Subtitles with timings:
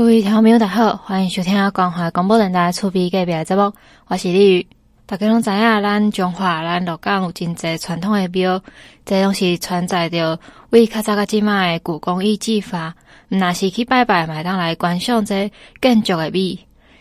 [0.00, 3.70] 各位听众朋友，大家好，欢迎收听关怀广播电台厝边隔壁的节目，
[4.06, 4.66] 我是李宇。
[5.04, 8.62] 大家拢知影，咱中华咱鹿港有真侪传统的庙，
[9.04, 10.40] 这拢是传载着
[10.70, 12.94] 为较早较即卖的古工艺技法。
[13.28, 16.58] 毋若是去拜拜，嘛当来观赏这建筑的美。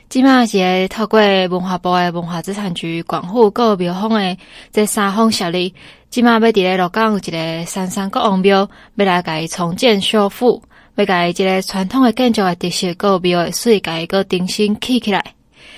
[0.09, 4.37] 即卖是透过文化部的文化资产局广府，各庙方的
[4.73, 5.73] 这三方协力，
[6.09, 10.61] 即卖要伫咧鹿港有一个三山国王庙，要来甲伊重建修复。
[10.95, 15.23] 要甲伊一个传统的建筑的特色，个庙的水，甲伊个重新起起来。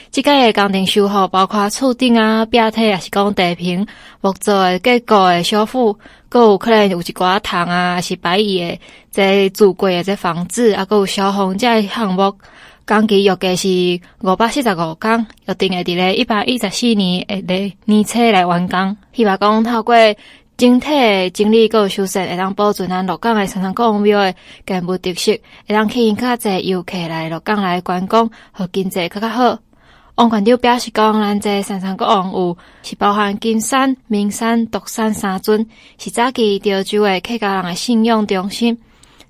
[0.09, 3.88] 即个的工程修复，包括厝顶啊、壁体，也是讲地坪、
[4.19, 5.97] 木造的结构的修复，
[6.27, 8.79] 阁有可能有一寡窗啊，还是摆椅的
[9.09, 12.35] 这柱柜的这房子，啊，阁有消防这项目。
[12.85, 18.97] 工期预计是五百四十五工，约定会伫咧一百一十四年诶年初来完工。
[19.13, 19.95] 希望讲透过。
[20.61, 25.31] 整体的整理有修缮，会当保存咱鹿港的三山国王庙的建筑特色，
[25.67, 29.57] 会当吸引较侪游客来鹿港来观光，和经济更较好。
[30.13, 35.66] 王馆长表示讲，咱这三山国王有是包含金山、明山、独山三尊，
[35.97, 38.77] 是早期潮州的客家人的信仰中心。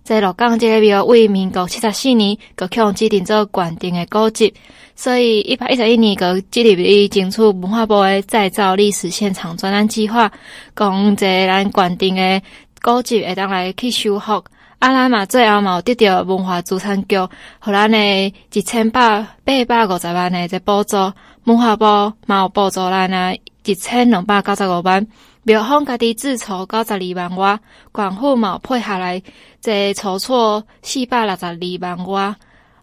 [0.04, 4.54] 在洛港这个庙为民国七十四年，国强指定做县定的古迹。
[4.96, 10.32] 所以，一百一十一年，个进入伊争取文化部的再造历史现场专案计划，
[10.76, 12.42] 讲这咱县定的
[12.82, 14.44] 古迹会当来去修复。
[14.80, 17.18] 啊，咱嘛最后嘛有得到文化资产局，
[17.60, 20.98] 互咱的一千八八百五十万的这补助，
[21.46, 21.86] 文化部
[22.26, 25.06] 嘛有补助咱啊一千两百九十五万，
[25.44, 27.60] 庙方家己自筹九十二万外，
[27.96, 29.22] 县府嘛配下来
[29.60, 32.36] 这筹措四百六十二万外。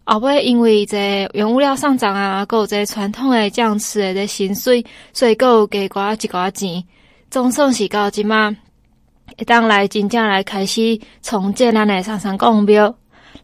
[0.03, 6.83] 后尾因为这原物料上涨啊，搁有这传统的匠瓷的这薪水，所以搁有加寡一寡钱，
[7.29, 8.49] 总算是到即马，
[9.37, 12.93] 会当来真正来开始重建咱的上山公庙。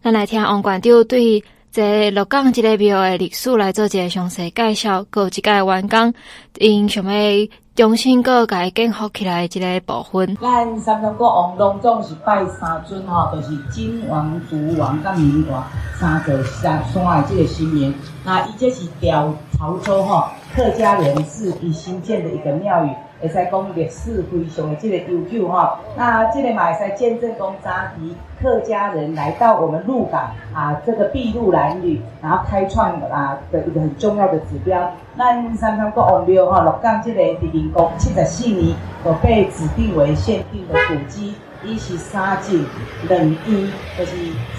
[0.03, 6.13] 咱来听王馆长对这鹿港这个庙的历史来做一个详细介绍，搁有一个完工，
[6.59, 7.47] 因想要。
[7.75, 10.37] 重新阁改建好起来一个部分。
[10.37, 15.61] 咱三中国王拢总是拜三尊吼，就是金王、独王、甲明王
[15.99, 17.93] 三个山山的这个神明。
[18.23, 22.89] 那伊这是调潮州吼客家人士伊新建的一个庙宇。
[23.27, 34.91] 会使讲历史非常的这个悠久哈，那这个嘛会使见证讲扎皮客家人来到我们鹿港啊，这个筚路蓝缕，然后开创啊的一个很重要的指标。
[35.15, 41.35] 那三山国王庙哈，鹿港这个伫民国七十四年就被指定为限定的古迹。
[41.63, 42.65] 伊是三进
[43.07, 44.11] 两院，就是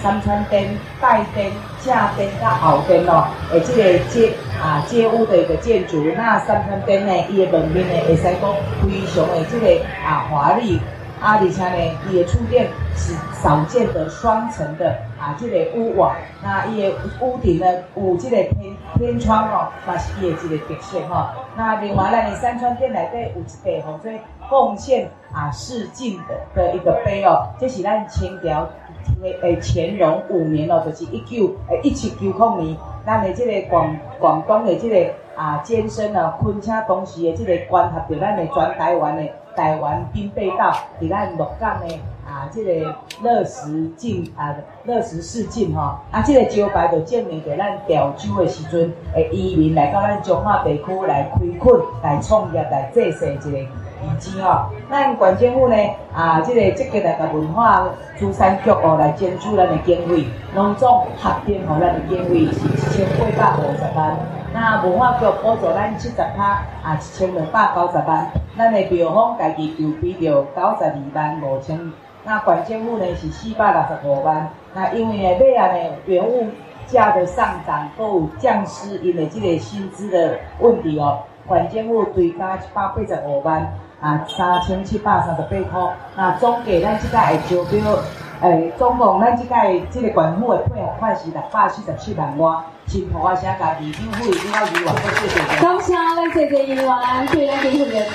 [0.03, 1.53] 三川殿、拜殿、
[1.85, 3.29] 正殿、甲后殿哦。
[3.53, 10.81] 诶，这个街啊街屋的一个建筑，那三川殿呢，伊的门面呢，会使讲非常的这个啊华丽。
[11.19, 16.15] 啊，而且呢，伊的出殿是少见的双层的啊，这个屋瓦。
[16.43, 21.33] 那伊的屋顶呢，有这个天天窗哦，嘛是伊的这个特色哈。
[21.57, 24.11] 那另外咱的三川殿内底有一块吼，这
[24.51, 28.69] 奉献啊示众的的一个碑哦，这是咱清朝
[29.23, 39.23] 诶乾隆五年哦，就是一九诶一七九五年，咱的这个广广东的这个啊艰深啊，昆车当时的这个关合着咱的全台湾的。
[39.57, 41.87] 台湾兵备道伫咱鹿港的
[42.27, 44.55] 啊，这个乐时进啊，
[44.85, 53.69] 乐时市进吼啊，这个招牌就证明着咱潮州的时阵，诶，移民来到咱中华地区来开垦、来创业、来建设一个遗
[54.19, 54.67] 址吼。
[54.91, 55.77] 咱县政府呢
[56.13, 63.07] 啊，这个积极来甲文化资产局哦来捐助咱的经费，拢总合并吼，咱的经费是一千
[63.39, 64.17] 八百五十万。
[64.53, 68.31] 那文化局补助咱七十趴啊，一千两百九十万。
[68.59, 71.93] 咱的庙方家己就批着九十二万五千。
[72.27, 74.51] 那县政府呢是四百六十五万。
[74.75, 76.49] 那因为呢，尾啊呢，原物
[76.89, 85.97] 价的上涨，都有降师因的这个薪资的问题哦，县政府追加一百八十五万啊，三千七百三十八块。
[86.17, 87.97] 那总计咱即个会招标。
[88.43, 89.55] 诶，总共咱即个
[89.89, 95.41] 即个管府的配合款是六百四十七万外，请大家家己两会应该议员多谢谢。
[95.63, 98.07] 感谢咱谢谢议员对咱经费的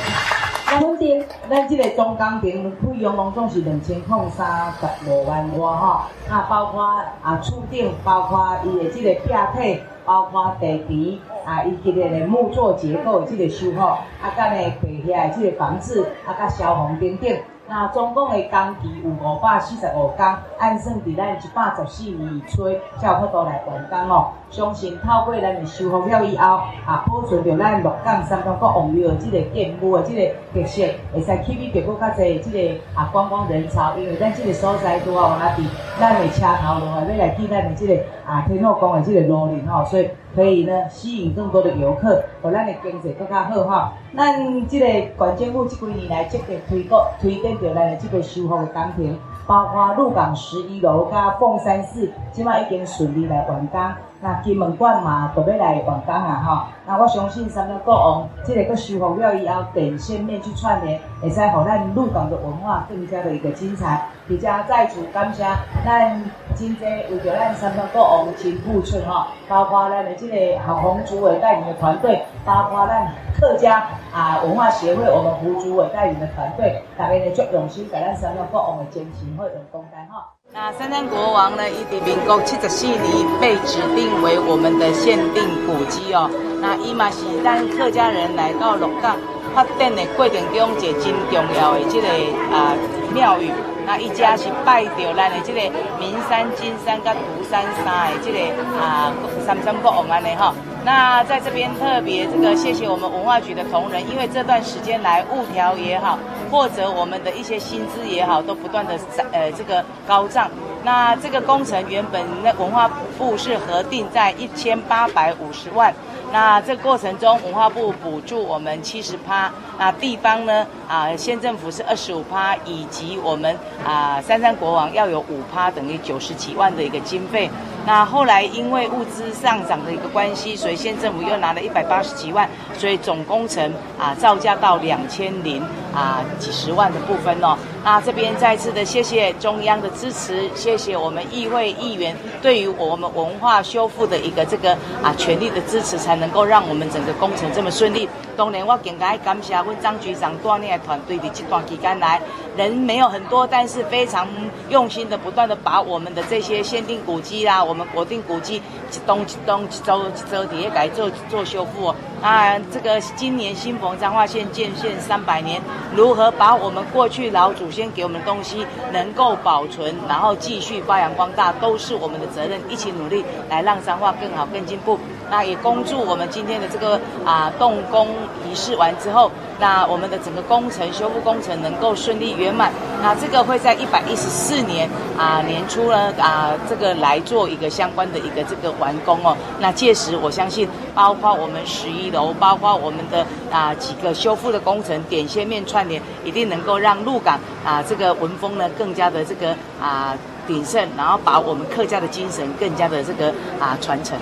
[0.79, 1.23] 肯定。
[1.49, 6.83] 咱即个总工程费用拢总是两千零三十五万外吼，啊包括
[7.21, 13.99] 啊厝顶，包括伊的即个壁体，包括地皮啊，伊即个的木作结构的即个修复，啊，
[14.37, 17.37] 甲呢地下的即个房子，啊，甲消防等等。
[17.71, 20.27] 那总共的工期有五百四十五天，
[20.57, 22.65] 按算伫咱一百十四年初
[22.99, 24.27] 才有法度来完工哦。
[24.49, 30.81] 相信透过咱的修复了以后，啊，保存着咱鹿港三山国王庙的这个建物的这个特色，
[31.13, 33.93] 会使吸引到更加侪这个啊观光人潮。
[33.97, 35.63] 因为咱这个所在拄好啊伫
[35.97, 43.93] 咱的车头路啊，要来去咱的这个啊天后宫的这个路林吼，所以可以呢吸引更多的游客，和咱的经济更加好哈。
[44.13, 53.79] 咱这个县政府这几年来积极推广推广着咱的这个修复的工程，包括鹿港十一楼甲凤山寺，即马已经顺利来完工。
[54.23, 56.43] 那金门馆嘛，都要来完工啊！
[56.45, 64.05] 吼，那我相信三个国王这个个修复了以后，电线面去串联，会使让咱鹿港的文化更加的一个精彩。
[64.27, 65.43] 比较再次感谢
[65.83, 66.23] 咱
[66.55, 80.21] 真济为着咱三个国王真付出吼，包括咱的这个郝红主委带领的团队，包括咱客家啊文化协会我们胡主委带领的团队，大家呢足用心，给咱三个国王的前程会有功担吼。
[80.53, 82.99] 那三山国王呢，伊伫民国七十四年
[83.39, 86.29] 被指定为我们的限定古迹哦。
[86.61, 89.15] 那伊嘛是咱客家人来到鹿港
[89.55, 92.07] 发展的过程中一个真重要的这个
[92.53, 92.75] 啊
[93.13, 93.49] 庙宇。
[93.87, 95.61] 那一家是拜着咱的这个
[95.97, 97.19] 名山、金山、甲独
[97.49, 98.39] 山三的这个
[98.77, 99.13] 啊
[99.45, 100.53] 三山国王安尼哈。
[100.83, 106.17] 那在这边特别这个谢谢我们文化局的同仁，因为这段时间来物调也好，
[106.49, 108.97] 或者我们的一些薪资也好，都不断的
[109.31, 110.49] 呃这个高涨。
[110.83, 115.93] 那这个工程原本那文化部是核定在一千八百五十万。
[116.33, 123.55] 那这过程中，文化部补助我们七十趴，那地方呢啊，县政府是二十五趴，以及我们
[123.85, 127.49] 啊三山国王要有五趴，等于九十几万的一个经费。
[127.85, 132.47] 那后来因为物资上涨的一个关系，所以县政府又拿了一百八十几万，
[132.77, 135.63] 所以总工程啊造价到两千零
[135.93, 137.57] 啊几十万的部分哦。
[137.83, 148.07] 那这边再次的谢谢中央的支持，谢谢我们议会议员对于我们文化修复的一个这个啊全力的支持，才能够让我们整个工程这么顺利。
[148.37, 152.19] 当然我更加感谢我张局长锻炼团队的这段期间来，
[152.55, 154.27] 人没有很多，但是非常
[154.69, 158.55] 用心的不断的把我们的这些限定古迹啦，我们国定古迹
[158.91, 161.95] 一栋一栋一周一周底下改做做修复哦。
[162.21, 165.61] 啊，这个今年新丰彰化县建县三百年，
[165.95, 174.97] 如何把我们过去老祖先给我们的东西能够保存，然后继续发扬光大，都是我们的责任，一起努力来让三化更好更进步。
[175.31, 178.09] 那也恭祝我们今天的这个啊动工
[178.45, 179.31] 仪式完之后，
[179.61, 182.69] 那我们的整个工程修复工程能够顺利圆满。
[183.01, 189.35] 那这个会在一百一十四年啊年初呢啊这个来做一个相关的一个这个完工哦。
[189.61, 200.13] 那届时我相信，包括我们十一楼，包括我们的啊几个修复的工程点线面串联，一定能够让鹿港啊这个文风呢更加的这个啊。
[200.51, 204.19] 鼎盛，然后把我们客家的精神更加的这个啊传承。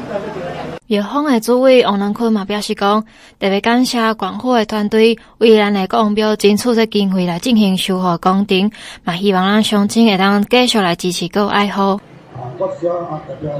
[0.86, 3.02] 庙方的主委王南坤嘛表示讲，
[3.40, 8.72] 特别感谢广府的团队为咱的国王庙争取这经费来进行修复工程，
[9.04, 11.94] 嘛希望咱乡亲会当继续来支持个爱好。
[12.36, 13.52] 啊，我是啊代表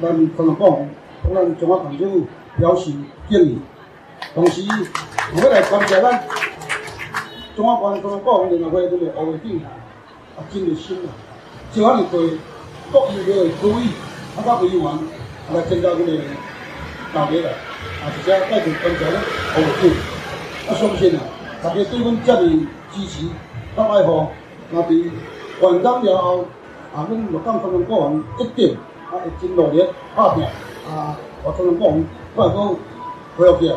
[0.00, 0.88] 咱三山国王，
[1.22, 2.26] 同咱中华民族
[2.58, 2.90] 表示
[3.28, 3.58] 敬意，
[4.34, 4.62] 同时
[5.34, 6.24] 我们来感谢咱
[7.54, 9.70] 中华关三山国王联合会这个欧会长
[10.36, 11.25] 啊，真热心啊。
[11.72, 12.20] 就安尼对
[12.92, 13.82] 各议会的主委、
[14.36, 14.84] 啊，甲委员
[15.52, 16.18] 来参加这个
[17.12, 19.20] 大会来，啊，直接带动感谢咱
[19.54, 19.96] 侯会长。
[20.68, 21.22] 啊，相信啊，
[21.62, 23.26] 大家对阮这么支持、
[23.76, 24.26] 甲爱护，
[24.70, 25.10] 那伫
[25.60, 26.44] 完工了后，
[26.94, 28.76] 啊，阮鹿港三山国王一定
[29.10, 29.84] 啊会真努力
[30.14, 30.44] 打拼，
[30.88, 32.04] 啊，把三山国王
[32.34, 32.76] 快点
[33.36, 33.76] 恢复起来。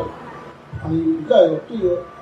[0.82, 0.88] 啊，
[1.28, 1.78] 再对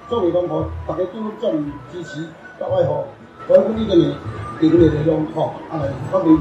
[0.08, 2.22] 作为同学，大家对阮这么支持、
[2.58, 3.04] 甲爱护，
[3.48, 4.16] 我阮呢个呢。
[4.60, 6.34] 给你的用吼，啊来，方便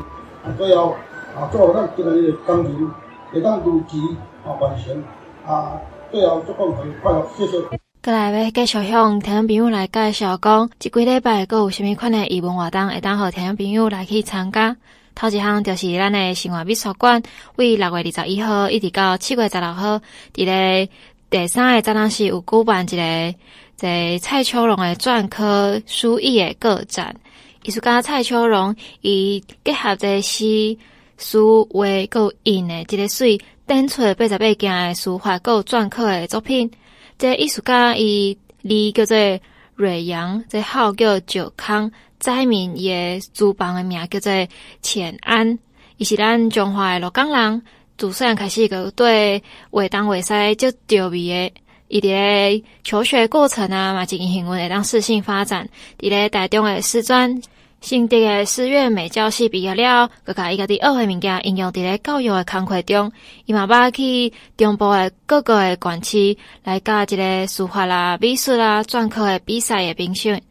[0.44, 0.96] 啊，最后
[1.36, 2.92] 啊，做咱今日的工程，
[3.32, 4.02] 会当如期
[4.44, 5.04] 啊完成
[5.46, 5.80] 啊，
[6.12, 6.74] 最后祝各位
[7.04, 7.60] 快乐，谢谢。
[8.04, 14.76] 过来要继续向听众朋友来介绍讲，这几礼拜阁有虾米款的艺文活动，会当和听众朋友来去参加。
[15.14, 17.22] 头一项就是咱的生活美术馆，
[17.58, 20.00] 为六月二十一号一直到七月十六号，
[20.34, 20.90] 伫咧
[21.30, 23.38] 第三个展览室有举办一个
[23.78, 27.16] 在蔡秋龙的篆刻书艺的个展。
[27.62, 30.76] 艺术家蔡秋龙以结合着诗、
[31.20, 36.72] 书、画、够印的这个水，展出八十八件的书法够篆刻的作品。
[37.20, 39.40] 这艺术家以字叫做
[39.76, 44.48] 瑞阳，这号叫九康，在名也主办的名叫做
[44.82, 45.60] 浅安。
[45.98, 47.62] 伊是咱中华的鹿港人，
[47.96, 51.54] 自细汉开始个对画东画西就着迷的。
[51.88, 55.68] 伊伫咧求学过程啊，嘛进行会当适性发展。
[55.98, 57.42] 伫咧台中诶师专、
[57.80, 63.12] 新竹诶师院美教系毕业了，佮甲伊家己学诶物件应用伫咧教育诶工课中。
[63.46, 70.42] 伊嘛捌去中部诶各个诶县市来教一个书法啦、美术啦、篆刻诶比赛诶评选。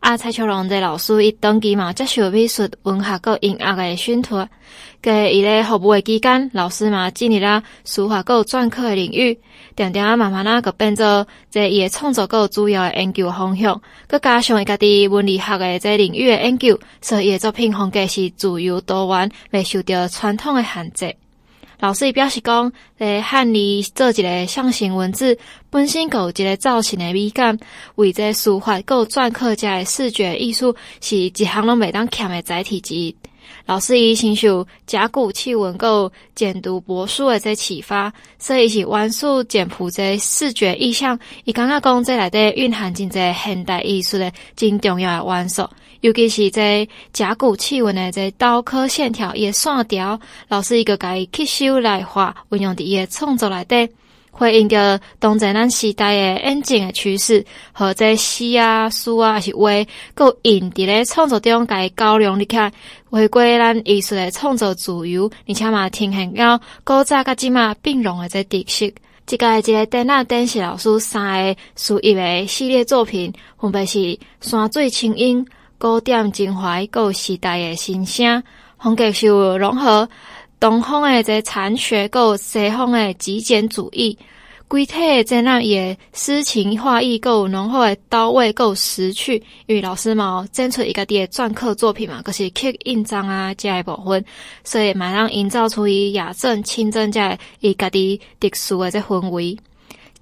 [0.00, 4.48] 啊，蔡秋龙这老师伊长期嘛接受美术、文学佮音乐诶熏陶。
[5.02, 9.38] 在伊咧服务诶期间，老师嘛进入了书法佮篆刻诶领域，
[9.76, 13.78] 点点啊慢慢啊，佮变做这伊诶创作佮主要诶研究方向，
[14.08, 21.14] 佮加上伊家己文理学诶这领域诶研究，所以伊诶作品风格是自由多元，未受到传统诶限制。
[21.80, 23.58] 老师伊表示讲，诶汉字
[23.94, 25.36] 做一个象形文字，
[25.70, 27.58] 本身佮有一个造型诶美感，
[27.94, 33.16] 为这书法佮篆刻这诶视觉艺术，是一项拢袂当欠诶载体之一。
[33.66, 41.18] 老师伊亲受甲骨契文够简读帛书的这启发，所以是完素简朴这视觉意象。
[41.44, 45.68] 伊感觉讲这内底蕴含真侪现代艺术的真重要的元素，
[46.00, 53.88] 尤其是这甲骨契文的这刀刻线条伊线条，老师伊个甲伊吸收来画，运用伫伊个创作内底。
[54.32, 59.70] 回应着当前咱时代诶演进的趋势，和这诗啊、书啊，还是画，
[60.14, 62.72] 搁引伫咧创作中，甲伊交融入起来，
[63.10, 68.90] 回归咱艺术的创作自由，而且嘛，呈现了古早甲今嘛并融诶这特色。
[69.26, 75.44] 即个一个展览展示老师三个属于诶系列作品，分别是山水清音、
[75.80, 78.42] 古典情怀、搁时代诶新声，
[78.78, 80.06] 风格是有融合。
[80.60, 84.18] 东方诶，这禅学够西方诶极简主义，
[84.68, 89.42] 规体诶展览也诗情画意够浓厚诶刀味够识趣。
[89.64, 94.22] 因为老师嘛展出一个啲篆刻作品嘛，就是刻印章啊这一部分，
[94.62, 99.56] 所以马上营造出伊雅正清正这伊家己特殊诶这氛围。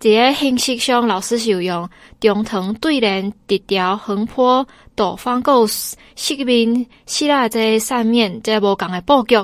[0.01, 1.89] 这个形式上，老师是有用
[2.21, 5.97] 中堂对联、直条、横坡、斗方够四
[6.45, 9.37] 面希腊这扇面这无共诶布局。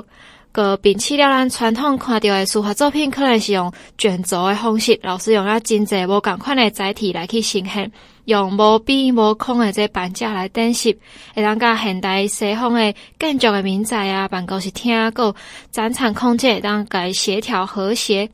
[0.53, 7.91] 个摒弃了咱传统看到的书法作品，可能是用卷轴的方式，老师用了真侪无共款的载体来去呈现，
[8.23, 10.97] 用无边无空的这板架来展示，
[11.33, 15.35] 会当甲现代西方的建筑的民宅啊、办公室厅个
[15.71, 18.29] 展场空间，会当甲协调和谐。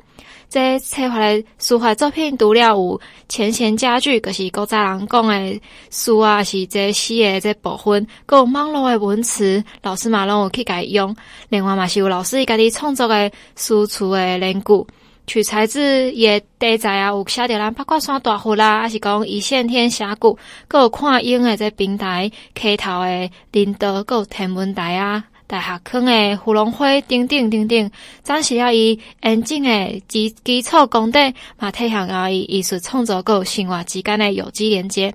[0.51, 11.15] 这策划的书法作品，除了有前贤佳句，就是古早人讲的书啊，是这诗的这部分，搁有网络的文词，老师嘛拢有去改用。
[11.47, 14.85] 另外嘛是有老师家己创作的诗词的连句，
[15.25, 25.23] 取材自也题材啊，有写着咱八卦山大佛啦，还是讲一线天峡谷，搁有看鹰的这平台，开头的林道，搁有天文台啊。
[25.51, 27.91] 大学坑的，芙蓉花等等等等，
[28.23, 31.19] 展示了伊严谨的基基础功底，
[31.59, 35.13] 嘛体现了伊艺术创作个生活之间的有机连接。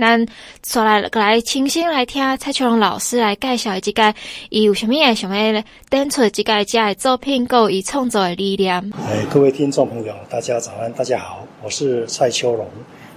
[0.00, 0.26] 咱
[0.62, 4.14] 说来来，重新来听蔡秋龙老师来介绍一个，
[4.48, 8.80] 伊有啥物诶想要展出即个遮诶作品，个伊创作诶理念。
[9.06, 12.66] 诶，各位听众朋友，大家早安，大家好，我是蔡秋龙，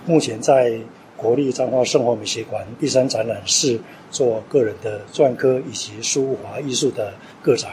[0.06, 0.78] 目前在。
[1.22, 3.78] 国立彰化生活美学馆第三展览室
[4.10, 7.72] 做个人的篆刻以及书法艺术的个展。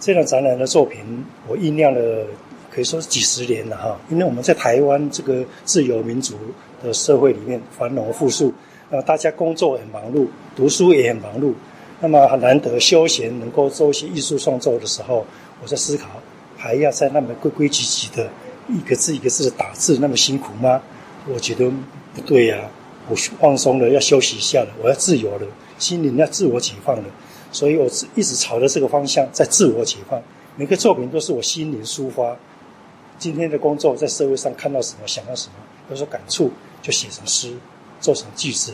[0.00, 2.26] 这场展览的作品我酝酿了
[2.70, 6.34] 可以说是几十年了哈，因为我们在台湾这个自由民主
[6.82, 8.52] 的社会里面繁荣富庶，
[8.88, 10.26] 那大家工作很忙碌，
[10.56, 11.52] 读书也很忙碌，
[12.00, 15.26] 那么很难得休闲能够做一些艺术创作的时候，
[15.62, 16.08] 我在思考
[16.56, 18.28] 还要在那么规规矩矩的
[18.70, 20.80] 一个字一个字的打字那么辛苦吗？
[21.32, 21.70] 我觉得。
[22.14, 22.70] 不对呀、
[23.08, 25.46] 我放松了，要休息一下了，我要自由了，
[25.78, 27.04] 心灵要自我解放了，
[27.50, 30.20] 所以我一直朝着这个方向在自我解放。
[30.56, 32.36] 每个作品都是我心灵抒发。
[33.18, 35.54] 今天的工作在社会上看到什么，想到什么，
[35.90, 36.50] 有所感触
[36.82, 37.54] 就写成诗，
[38.00, 38.72] 做成句子，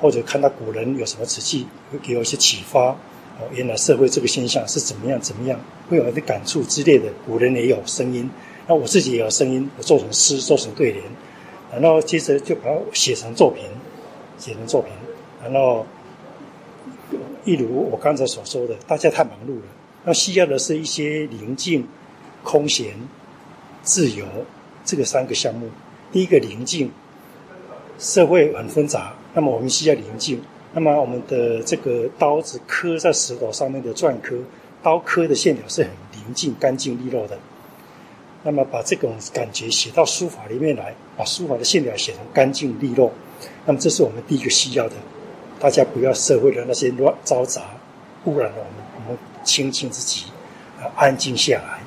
[0.00, 2.90] 或者看到古人有什么词句，会给我一些启发。
[3.38, 7.04] 哦，原来社会这个现象是怎么样怎么样，会有一些感触之类的。
[7.26, 8.30] 古人也有声音，
[8.66, 11.04] 那我自己也有声音，我做成诗，做成对联。
[11.72, 13.64] 然后接着就把它写成作品，
[14.38, 14.92] 写成作品。
[15.42, 15.84] 然后，
[17.44, 19.66] 一如我刚才所说的，大家太忙碌了，
[20.04, 21.86] 那需要的是一些宁静、
[22.42, 22.94] 空闲、
[23.82, 24.24] 自由
[24.84, 25.68] 这个三个项目。
[26.12, 26.90] 第一个宁静，
[27.98, 30.40] 社会很纷杂，那么我们需要宁静。
[30.72, 34.36] 那么我们的这个刀子刻在石头上面的篆刻，
[34.82, 37.38] 刀刻的线条是很宁静、干净利落的。
[38.46, 43.12] 那么把这种感觉写到书法里面来，把书法的线条写成干净利落。
[43.64, 44.94] 那么这是我们第一个需要的，
[45.58, 47.62] 大家不要社会的那些乱嘈杂，
[48.24, 50.26] 污染了我们，我们清静自己，
[50.78, 51.80] 啊，安静下来，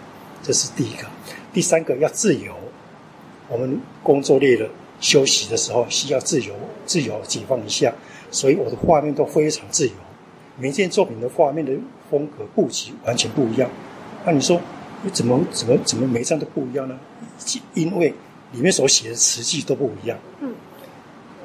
[0.43, 1.07] 这是第一个。
[1.53, 2.53] 第三个要自由，
[3.47, 6.53] 我们工作累了，休息的时候需要自由，
[6.85, 7.93] 自由解放一下，
[8.31, 9.93] 所以我的画面都非常自由。
[10.57, 11.71] 每件作品的画面的
[12.11, 13.69] 风格布局完全不一样。
[14.25, 14.59] 那你说，
[15.13, 16.99] 怎么怎么怎么每一张都不一样呢？
[17.73, 18.13] 因为
[18.51, 20.17] 里面所写的词句都不一样。
[20.41, 20.53] 嗯，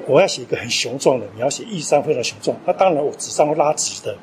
[0.07, 2.57] 我要写一个很雄壮的，你要写意象非常雄壮。
[2.65, 4.17] 那当然，我纸上会拉直的，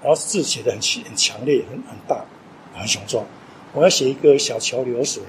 [0.00, 2.24] 然后字写的很很强烈，很很大，
[2.72, 3.24] 很雄壮。
[3.72, 5.22] 我要写一个小桥流水，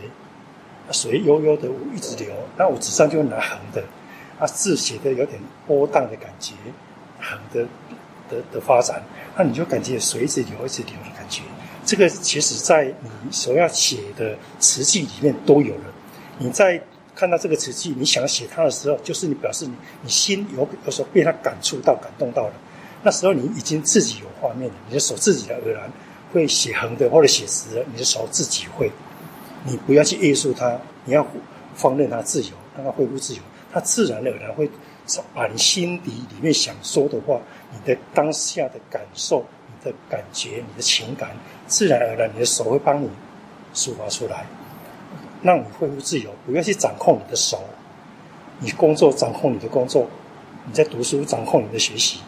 [0.92, 3.84] 水悠悠的一直流，那我纸上就会拿横的，
[4.38, 6.54] 啊，字写的有点波荡的感觉，
[7.20, 7.68] 横的
[8.30, 9.04] 的的发展，
[9.36, 11.42] 那你就感觉水一直流一直流的感觉。
[11.86, 15.84] 这个其实在你所要写的词句里面都有了。
[16.38, 16.82] 你在
[17.16, 22.54] 看到这个词句，你想写它的时候，就是你表示你你心有有时候被它感触到、感动到了。
[23.04, 25.92] 那时候你已经自己有画面了，你的手自己而然
[26.32, 28.92] 会写横的或者写实的，你的手自己会。
[29.66, 31.26] 你不要去约束它，你要
[31.76, 33.42] 放任它自由，让它恢复自由，
[33.74, 34.70] 它自然而然会
[35.34, 37.42] 把你心底里面想说的话，
[37.74, 39.46] 你的当下的感受、
[39.84, 41.32] 的感觉、你的情感，
[41.68, 43.10] 自然而然你的手会帮你
[43.74, 44.46] 抒发出来，
[45.42, 46.32] 让你恢复自由。
[46.46, 47.60] 不要去掌控你的手，
[48.60, 50.08] 你工作掌控你的工作，
[50.66, 52.20] 你在读书掌控你的学习，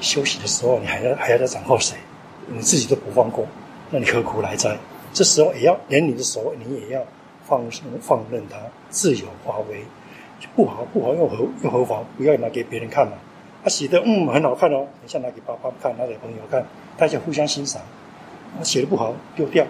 [0.00, 1.96] 休息的时候你还要还要再掌控谁？
[2.48, 3.46] 你自己都不放过，
[3.90, 4.76] 那你何苦来哉？
[5.12, 7.02] 这时候也要连你的手，你也要
[7.46, 7.62] 放
[8.00, 8.56] 放任它
[8.90, 9.82] 自由发挥。
[10.54, 12.04] 不好不好又何又何妨？
[12.16, 13.14] 不要拿给别人看嘛。
[13.66, 16.64] 他写的嗯很好看哦，等一下拿给爸爸看，拿给朋友看，
[16.96, 17.82] 大家互相欣赏。
[18.56, 19.66] 他写的不好丢掉，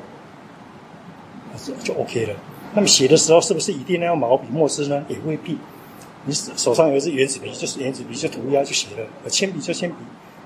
[1.82, 2.34] 就 OK 了。
[2.74, 5.02] 那么写的时候是不是一定要毛笔墨汁呢？
[5.08, 5.56] 也未必。
[6.26, 9.96] 你手上有一支原子笔，就是原子笔就涂鸦就写了；有铅笔就铅笔。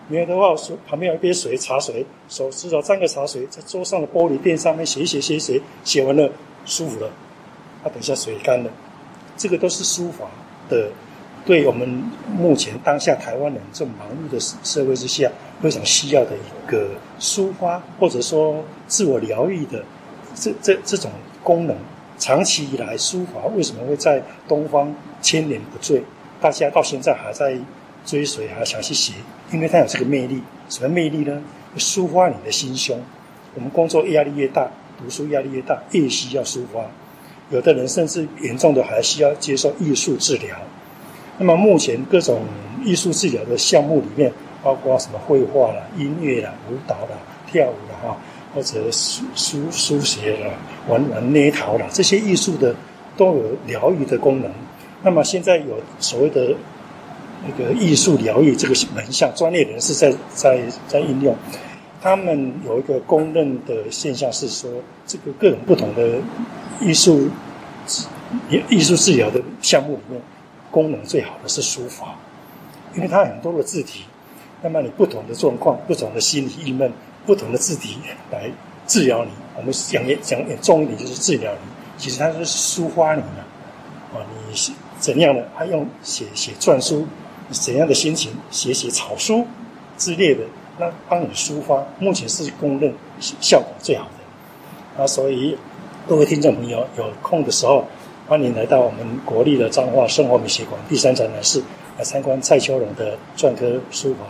[0.06, 0.54] 没有的话，
[0.86, 6.30] 旁边有一杯水，茶水，手至少沾个茶水，在桌上的玻璃垫上面写一写，写一写，写完了
[6.64, 7.08] 舒服了。
[7.82, 8.70] 啊，等一下水干了，
[9.36, 10.26] 这个都是书法
[10.68, 10.88] 的，
[11.44, 11.88] 对我们
[12.28, 15.30] 目前当下台湾人这种忙碌的社会之下，
[15.60, 19.84] 非常需要的一个抒发或者说自我疗愈的
[20.34, 21.10] 这这这种
[21.42, 21.76] 功能。
[22.18, 26.02] 长期以来，书法为什么会在东方千年不坠？
[26.40, 27.56] 大家到现在还在。
[28.02, 29.12] 追随还想去写，
[29.52, 30.42] 因为它有这个魅力。
[30.70, 31.38] 什么魅力呢？
[31.76, 32.98] 抒发你的心胸。
[33.54, 36.80] 我们工作压力越大，读书压力越大，越需要抒发。
[37.50, 40.56] 有的人甚至严重的还需要接受艺术治疗。
[41.40, 42.42] 那么目前各种
[42.84, 44.30] 艺术治疗的项目里面，
[44.62, 47.18] 包括什么绘画啦、音乐啦、舞蹈啦、
[47.50, 48.16] 跳舞啦，哈，
[48.54, 50.50] 或者书书书写啦、
[50.86, 52.76] 玩玩捏陶啦，这些艺术的
[53.16, 54.52] 都有疗愈的功能。
[55.02, 56.54] 那么现在有所谓的。
[57.42, 61.34] 那个艺术疗愈这个门项，专业人士在在在应用，
[62.02, 64.70] 他们有一个公认的现象是说，
[65.06, 66.18] 这个各种不同的
[66.82, 67.30] 艺术
[68.68, 70.20] 艺术治疗的项目里面，
[70.70, 72.14] 功能最好的是书法，
[72.94, 74.04] 因为它很多的字体，
[74.62, 76.92] 那么你不同的状况、不同的心理郁闷、
[77.26, 77.96] 不同的字体
[78.30, 78.50] 来
[78.86, 79.30] 治疗你。
[79.56, 81.58] 我们讲也讲也重一点，就是治疗你，
[81.98, 83.44] 其实它是抒发你嘛，
[84.14, 85.46] 啊，你怎样的？
[85.54, 87.06] 还用写写篆书。
[87.50, 89.44] 怎样的心情写写草书
[89.98, 90.44] 之类的，
[90.78, 92.94] 那帮你抒发，目前是公认
[93.40, 95.02] 效果最好的。
[95.02, 95.58] 啊，所以
[96.08, 97.84] 各位听众朋友有空的时候，
[98.30, 101.60] 欢迎来到我们国立的彰化生活美学馆第三展览室
[101.98, 104.20] 来参观蔡秋龙的篆刻书法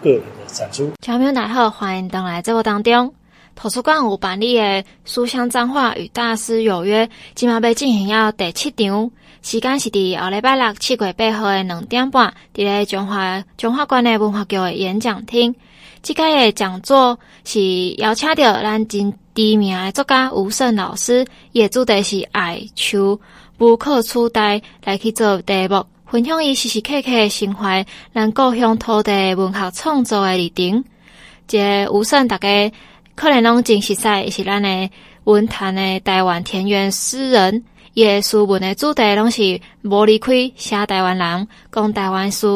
[0.00, 0.90] 个人的展出。
[1.04, 3.12] 小朋友大家好，欢迎登来节目当中。
[3.54, 9.10] 图书馆有办理的书香彰化与大师有约，今嘛要进行要第七场。
[9.42, 15.54] 时间是伫后礼拜六七月八号的两点半，伫咧中华中华馆的文化局的演讲厅。
[16.04, 23.18] 这个讲座是邀请到咱真知名作家吴胜老师，伊的主题是爱秋
[23.56, 30.84] 无可取代，来去做题目，分享伊时时刻刻的心怀，咱故乡土地文学创作的历程。
[31.48, 32.70] 这个吴胜大家
[33.14, 34.90] 可能拢真熟悉，是咱的
[35.24, 37.64] 文坛的台湾田园诗人。
[37.94, 42.46] 伊个书文的主题拢是无离开写台湾人，讲台湾事，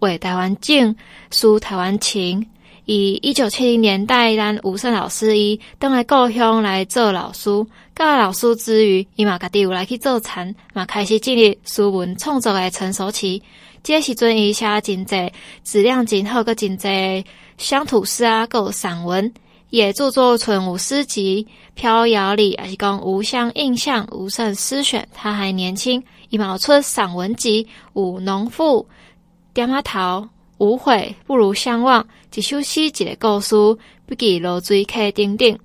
[0.00, 0.94] 为台湾景，
[1.30, 2.46] 抒台湾情。
[2.88, 7.50] 以一九七零年代，咱吴胜老师伊登来故乡来做老师，
[7.94, 13.42] 教老师之余，伊嘛家己有来去做田，嘛开始进入书文创作的成熟期。
[13.82, 17.26] 这时阵，伊写真济质量真好，搁真济
[17.58, 19.30] 乡土诗啊，搁有散文。
[19.68, 25.02] 也著作存有诗集《飘摇里》，还是讲《无相印象》《吴胜诗选》。
[25.12, 28.80] 他还年轻，伊嘛出散文集《有农妇》
[29.52, 29.98] 《点仔头》
[30.58, 32.02] 《无悔不如相忘》，
[32.34, 33.54] 一首诗一个故事，
[34.06, 35.58] 不记落水客等等。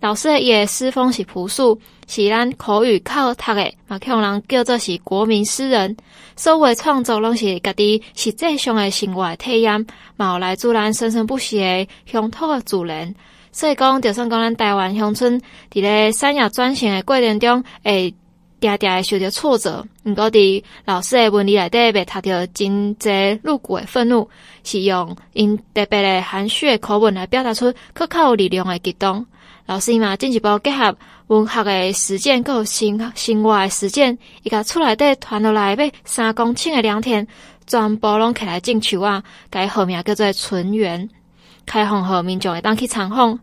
[0.00, 5.96] 老师伊个诗风是朴素，是咱口语口读的，嘛，去人叫做是国民诗人。
[6.36, 13.12] 所有创作拢是家己实际上的生活体验，嘛有来自咱生生不息的乡土的自然。
[13.50, 15.40] 所以讲，就算讲咱台湾乡村
[15.72, 18.14] 伫咧产业转型的过程中，会
[18.60, 19.86] 定定会受到挫折。
[20.04, 24.28] 毋过伫老师的文字内底，袂读到真侪露骨的愤怒，
[24.64, 29.24] 是用因特别的含蓄的口吻来表达出可靠力量的激动。
[29.66, 37.26] 老师嘛，进一步结合文学的实践，佮生生活的实践，伊甲厝内底传落来要三公顷的良田，
[37.66, 41.08] 全部拢起来种树啊，改号名叫做纯园，
[41.66, 43.38] 开放互民众会当去参访。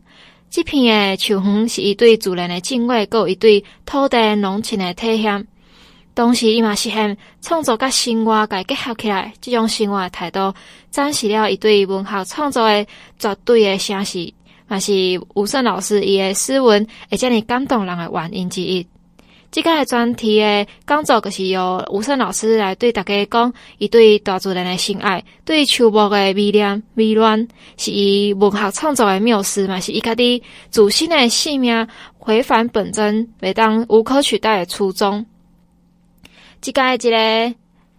[0.53, 5.47] 这片诶树园是伊对自然诶敬畏，有伊对土地浓情诶体现。
[6.13, 10.53] 同时，伊嘛实现创作甲生活甲结合起来，即种生活诶态度，
[10.91, 12.87] 展示了伊对文学创作诶
[13.17, 14.31] 绝对诶诚实，
[14.67, 14.93] 嘛是
[15.33, 18.85] 吴胜老师伊诶诗文会遮尔感动人诶原因之一。
[19.53, 31.87] 即个专题的讲座，就是由吴胜老师来对大家讲，伊对大自然的心爱，对树木的迷恋、迷恋，是伊文学创作的缪斯嘛，是伊家己自身的性命
[32.17, 35.23] 回返本真，袂当无可取代的初衷。
[36.59, 37.55] 即个一个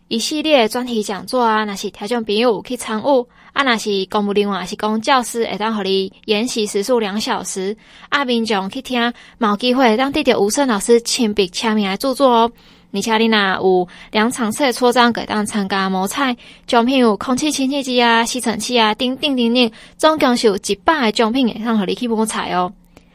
[0.09, 3.27] 一系列专题讲座啊，若是听众朋友去参与。
[3.55, 7.75] 啊，若是公务人员，是讲教师，会当互你研习时数两小时。
[8.11, 12.53] 啊，民众去听，毛机会当得到吴胜老师亲笔签名来著作哦。
[12.93, 16.37] 而且你若有两场次的戳章，可以当参加摸彩
[16.67, 22.73] 奖品有空气清洁机啊、吸尘器啊，等等等等，总共是有一百个奖品会当互你去摸彩哦。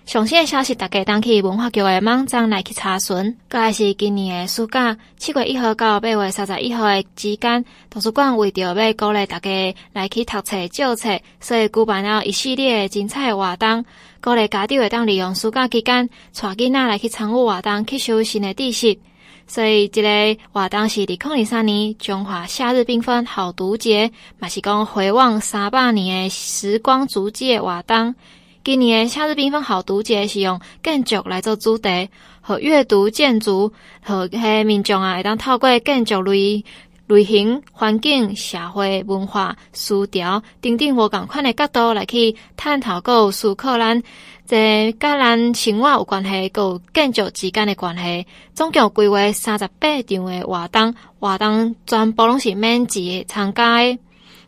[0.10, 3.16] 详细的消息，大家当去文化局的网站来去查询。
[3.48, 13.86] 过来是今年的暑假，七月一号到八月三十一号的期间，图书馆为着要鼓励大家来去读册、借册，所以举办了一系列的精彩的活动。
[14.20, 18.98] 鼓励家长会当利用暑假期间，带囡仔来去参与活动，吸收新的知识。
[19.46, 28.16] 所以，这个活动是二零二三年中华夏日缤纷好读节，嘛是讲回望三百年的时光足迹的活动。
[28.70, 32.08] 今年夏日缤纷好读节是用建筑来做主题，
[32.40, 36.64] 和阅读建筑和迄民众啊，会当透过建筑类
[37.08, 44.04] 类型、环境、社会、文化、诗调等等无共款的角度来去探讨，佮思考咱
[44.46, 48.28] 这甲咱生活有关系，有建筑之间的关系。
[48.54, 53.98] 总共规划三十八场的活动，活动全部拢是免钱参加的。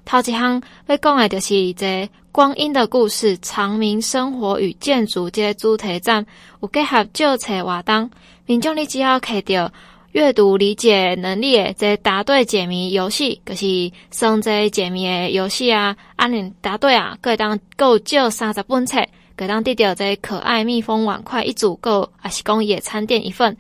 [0.05, 2.07] 头一项要讲的就是这。
[2.31, 6.25] 光阴的故事，长明生活与建筑这个主题展
[6.61, 8.09] 有结合借册活动，
[8.45, 9.69] 民众你只要摕到
[10.13, 23.57] 阅读理解能力的这答对解谜游戏，就是算这解谜的游戏啊，按你答对啊，可以当够借三十本册，可以当得到这可爱蜜蜂碗筷一组，够还是讲野餐垫一份，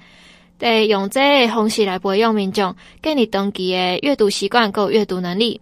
[0.57, 5.59] 对，用这个方式来培养民众建立长期的阅读习惯，够阅读能力。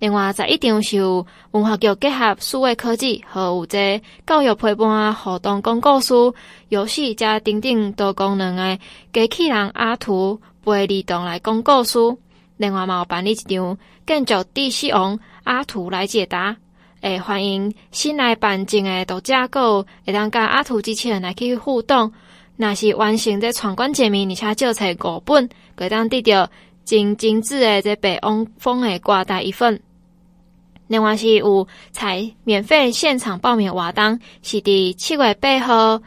[0.00, 6.32] 另外，在一张是有文化局结合数位科技和有这教育陪伴啊、互动公告书、
[6.68, 8.78] 游戏加等等多功能的
[9.12, 12.16] 机器人阿图陪儿童来公告书。
[12.58, 16.56] 另外，嘛有办理一张建筑地势王阿图来解答，
[17.00, 22.12] 诶，欢迎新来办证的读者，阁会当甲阿图机器人来去互动。
[22.56, 26.48] 若是完成这闯关解谜，而且借册五本，会当得到
[26.84, 29.80] 真精致的这白王风的挂带一份。
[30.88, 36.02] 另外是有采免费现场报名活动，是伫七月八号、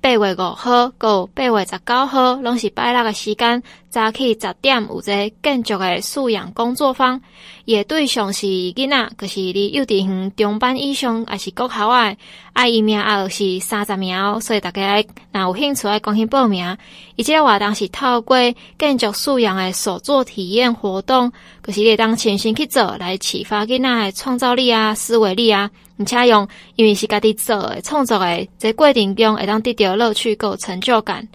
[0.00, 3.62] 八月五号、到八月十九号，拢是拜六的时间。
[3.94, 7.20] 早起十点有一个建筑的素养工作坊，
[7.64, 12.16] 伊个对象是囡仔，就是离幼稚园中班以上，还是国校外，
[12.54, 16.76] 啊，伊名额是三十名，所以大家若有兴趣，爱赶紧报名。
[17.14, 18.36] 伊即个活动是透过
[18.76, 31.28] 建筑素养的手作体验活动，就是你当亲身去做，来启发囡仔的创造力啊、思维力啊，而且用因为是家己做的创作的，这过程中会当得到乐趣，够成就感。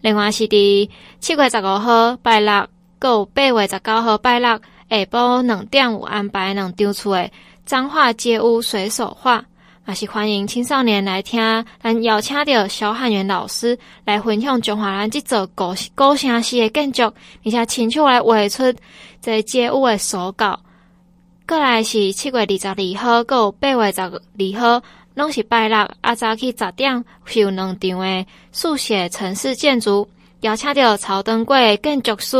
[0.00, 2.66] 另外是伫七月十五号拜六，
[2.98, 4.48] 到八月十九号拜六
[4.88, 7.30] 下晡两点有安排两场厝诶
[7.66, 9.44] 彰化街屋水手画，
[9.86, 11.40] 也是欢迎青少年来听。
[11.82, 17.04] 咱邀请到小汉元老师来分享中华人这座古古城市诶建筑，
[17.44, 18.74] 而且亲手来画出
[19.20, 20.58] 这街屋诶手稿。
[21.46, 24.10] 过来是七月二十二号到八月十二
[24.58, 24.82] 号。
[25.14, 30.08] 拢是拜六，啊早起十点是有两场诶速写城市建筑，
[30.40, 32.36] 邀请到曹登贵建筑师，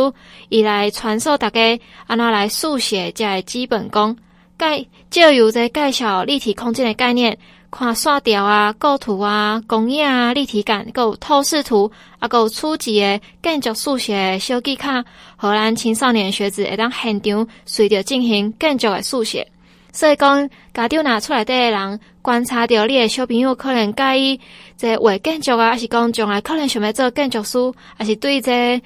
[0.49, 4.17] 伊来传授大家安怎来速写这个基本功，
[4.59, 7.37] 介借由在介绍立体空间的概念，
[7.73, 15.05] 看线条啊、构图啊、工艺啊、立体感，还有透视图，啊，还有初级的建筑数学小技巧，
[15.43, 19.47] 让咱青少年学子会当现场随着进行建筑的数学。
[19.93, 24.41] 所以讲，家长拿出来的人观察到你的小朋友可能介意
[24.77, 27.59] 这画建筑啊，还是讲将来可能想要做建筑师，
[27.97, 28.81] 还是对这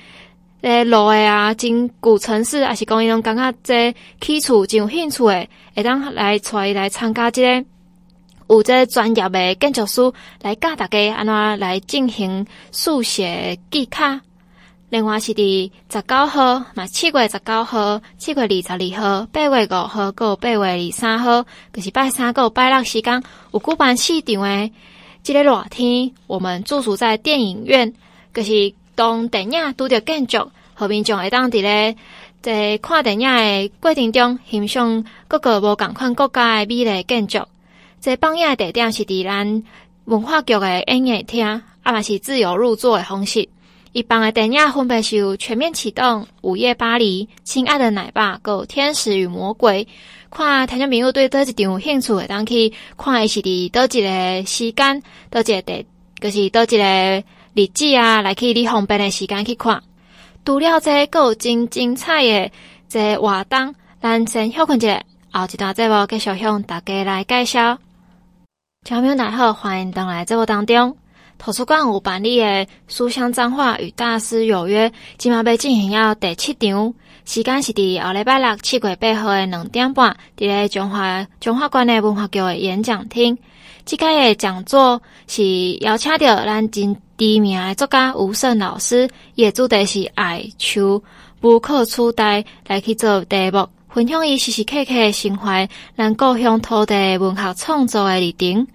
[0.62, 7.66] 个路的啊、真古城市，还是讲伊拢感觉这起厝真有兴趣的，会当来带伊来参加这个
[8.48, 10.00] 有这专业的建筑师
[10.42, 14.20] 来教大家安怎来进行数学技巧。
[14.94, 23.20] 另外是伫十九号，嘛七月十九号、七月二十二号、八月五号，有八月二十三号，就是拜三有拜六时间，
[23.52, 24.72] 有举办四场诶。
[25.24, 27.92] 即个热天，我们驻足在电影院，
[28.33, 31.96] 就是当电影拄着建筑，后面仲会当伫咧
[32.40, 37.40] 在看电影诶过程中欣赏各个无共款国家诶美丽建筑。
[38.00, 39.64] 这放映诶地点是伫咱
[40.04, 41.44] 文化局诶演艺厅，
[41.83, 43.48] 啊嘛是自由入座诶方式。
[43.94, 46.04] 一般的电影分别是有《全面启动》、
[46.40, 49.85] 《午夜巴黎》、《亲爱的奶爸》、《有天使与魔鬼》。
[50.37, 55.87] 看听众朋友对倒一场有兴趣的，当去看伊是伫倒一个时间、倒一个地，
[56.18, 59.80] 就是倒一个日子啊，来去你方便的时间去看。
[60.44, 62.50] 除了这个有真精彩的
[62.88, 67.78] 这活动，咱先休困一下，后一段节目继续向大家来介绍。
[68.83, 70.96] 听众朋友大家好，欢迎登来节目当中。
[71.38, 72.47] 图书馆有办理的
[72.88, 76.94] 《书香彰化与大师有约》，今嘛要进行到第七场，
[77.27, 83.37] 时间是伫后礼拜六七月八号的两点半，伫咧中华中华馆的文化局的演讲厅。
[83.85, 91.03] 这个的讲座是邀请到咱真知名的作家吴胜老师，伊的主题是爱秋
[91.42, 95.68] 无可取代，来去做题目，分享伊时时刻刻的心怀，
[95.99, 98.66] 咱故乡土地文学创作的历程。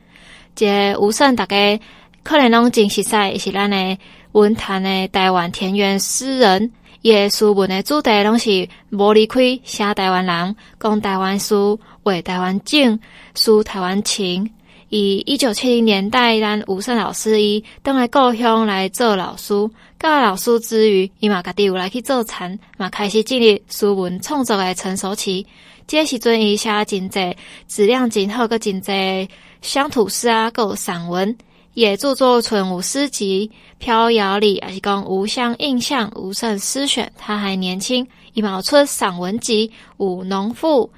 [0.56, 1.80] 这吴胜大概。
[2.24, 3.98] 可能拢真实在，是咱诶
[4.34, 11.56] 文坛诶台湾田园诗人，伊诶书文诶主题拢是无离开写台湾人，讲台湾事，
[12.04, 13.00] 为台湾景，
[13.36, 14.50] 抒台湾情。
[14.90, 19.54] 以一九七零年代，咱吴晟老师伊登来故乡来做老师，
[20.00, 25.46] 教老师之余，伊嘛家己有来去做田，嘛开始进入书文创作诶成熟期。
[25.86, 29.30] 这个时阵，伊写真济质量真好，搁真济
[29.62, 31.38] 乡土诗啊，搁有散文。
[31.74, 37.06] 也著作存五诗集《飘摇里》，还是讲《无乡印象》《吴晟诗选》。
[37.18, 40.86] 他还年轻，伊嘛有出散文集《五农妇》《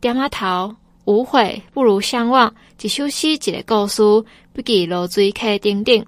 [0.00, 0.46] 点仔头》
[1.04, 2.48] 《无悔不如相忘》
[2.80, 4.02] 一首诗一个故事，
[4.52, 6.04] 不记落水客等等。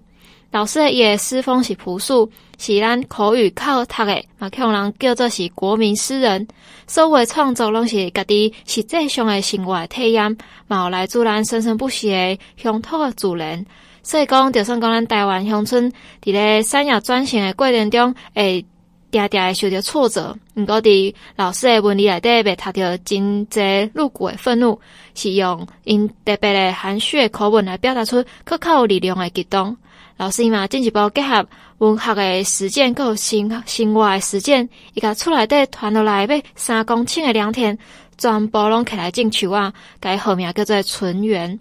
[0.53, 6.47] 老师伊诶诗风是朴素，是咱口语靠读的，嘛叫人叫做是国民诗人。
[6.87, 10.37] 所有的创作拢是家己实际上的生活体验，
[10.69, 13.67] 嘛有来自咱生生不息的乡土诶自然。
[14.05, 15.91] 所以讲，就算讲咱台湾乡村
[16.23, 18.65] 伫咧产业转型的过程中，会
[19.11, 20.37] 常常会受到挫折。
[20.55, 24.79] 毋过伫老师的文字内底，袂读到真侪露骨的愤怒，
[25.15, 29.75] 是用因特别的含蓄的口吻来表达出可靠有力量的激动。
[30.17, 31.45] 老师伊嘛进一步结合
[31.79, 37.77] 文学的实践，佮生生活的实践，伊甲厝内底传落来要三公顷的良田，
[38.19, 41.59] 全部拢起来种树啊，改号名叫做纯园。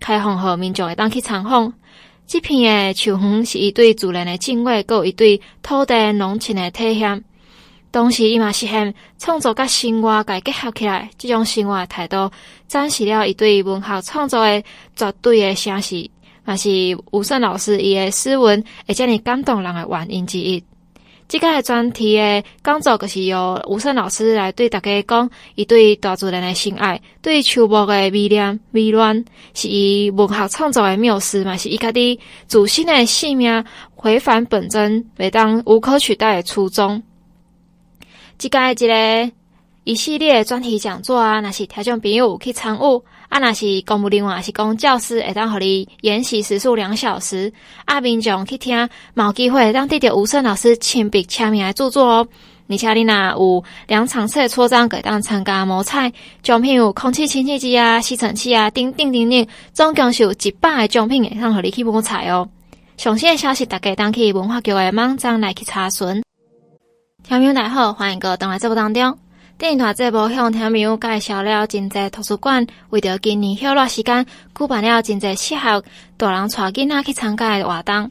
[0.00, 1.72] 开放后，民众会当去参访。
[2.26, 7.24] 这片的树园是一对自然的敬畏，佮一对土地浓情的体现。
[7.90, 12.30] 同时，伊嘛实现创作甲生活该结合起来，这种生活态度
[12.66, 14.62] 展示了伊对文学创作的
[14.94, 16.10] 绝对的城市，
[16.44, 16.68] 嘛是
[17.12, 20.62] 吴胜老师伊的诗文会遮尔感动人的原因之一。
[21.28, 33.62] 即个专题的讲座就是由吴胜老师来对大家讲，伊对大自然的心爱，对树木的迷恋、迷恋，是伊文学创作的缪斯嘛，是伊家己自身的性命
[33.94, 37.02] 回返本真，袂当无可取代的初衷。
[38.38, 39.32] 即个一个
[39.84, 43.02] 一系列专题讲座啊，若是听众朋友有去参与。
[43.28, 47.52] 啊，若是公务人员，是讲教师，会当互你研习时数两小时。
[47.84, 52.28] 啊，民众去听，冇机会当得到吴胜老师亲笔签名来著作哦。
[52.70, 56.12] 而且你若有两场次的戳章，可以当参加摸彩
[56.42, 62.48] 奖品有空气清净机啊、吸尘器啊，叮叮叮叮，总共是有一百个奖品会当互你去摸彩哦。
[62.96, 66.22] 详细的消息，大家当去文化局的网站来去查询。
[67.22, 69.27] 听众大家好，欢迎各位登来节目当中。
[69.58, 74.24] 电影团节目向听众介绍了真济图书馆，为着今年休热时间，
[74.56, 75.82] 举办了真济适合
[76.16, 78.08] 大人带囡仔去参加的活动。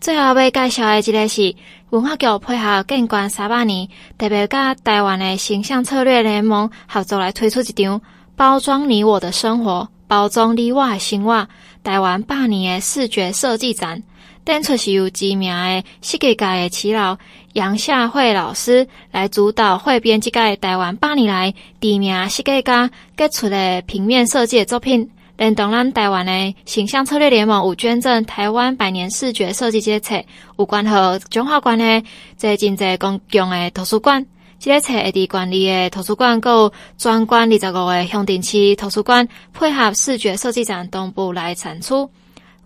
[0.00, 1.54] 最后要介绍的一个是
[1.90, 8.00] 文化局配合建馆三百年，特别甲台湾的形象策略联盟合作来推出一场
[8.34, 11.46] 包装你我的生活，包装你我的生活，
[11.84, 14.02] 台湾百年的视觉设计展，
[14.48, 17.18] 展出是由知名的设计界的耆老
[17.52, 25.10] 杨夏慧老师来主导汇编这个台湾百年来知名设计家杰出的平面设计的作品。
[25.36, 30.24] 连同咱台湾的形象策略联盟有捐赠台湾百年视觉设计这册，
[30.58, 32.02] 有关和中华馆的
[32.38, 34.24] 这真济公共的图书馆。
[34.58, 42.10] 这个册会伫管理的图书馆，有专馆二十五个乡镇市图书馆配合视觉设计展同步来产出。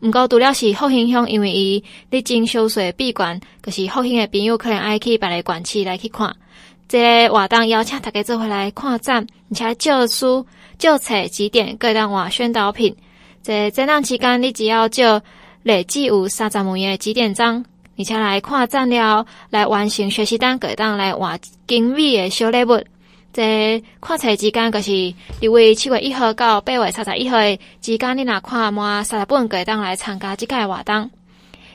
[0.03, 6.35] 毋过除了是复兴乡，因为伊历经修缮闭馆，就是复兴的朋友可能爱去别个馆区来去看。
[6.89, 10.45] 这个活动邀请大家做回来看展，而且借书。
[10.79, 12.97] 借册几点各档话宣导品，
[13.41, 15.23] 在展览期间，你只要借
[15.63, 17.65] 累计有三十枚的几点章，
[17.97, 21.39] 而且来看展了，来完成学习单，各档来画
[21.69, 22.83] 精美的小礼物。
[23.33, 24.93] 在看册之间，就是
[25.41, 31.11] 因为七月一号到八月三十一号的期间，你若看满三十本，各档来参加这个活动。